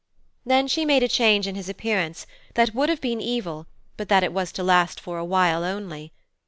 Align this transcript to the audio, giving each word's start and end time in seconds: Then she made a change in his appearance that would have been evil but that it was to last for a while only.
Then 0.47 0.67
she 0.67 0.83
made 0.83 1.03
a 1.03 1.07
change 1.07 1.45
in 1.45 1.53
his 1.53 1.69
appearance 1.69 2.25
that 2.55 2.73
would 2.73 2.89
have 2.89 3.01
been 3.01 3.21
evil 3.21 3.67
but 3.97 4.09
that 4.09 4.23
it 4.23 4.33
was 4.33 4.51
to 4.53 4.63
last 4.63 4.99
for 4.99 5.19
a 5.19 5.23
while 5.23 5.63
only. 5.63 6.11